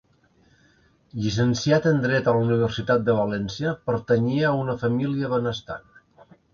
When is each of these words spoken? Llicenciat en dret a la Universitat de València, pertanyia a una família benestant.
Llicenciat 1.25 1.85
en 1.91 2.01
dret 2.07 2.31
a 2.31 2.35
la 2.39 2.43
Universitat 2.47 3.05
de 3.13 3.17
València, 3.23 3.77
pertanyia 3.93 4.53
a 4.55 4.59
una 4.65 4.81
família 4.87 5.35
benestant. 5.39 5.91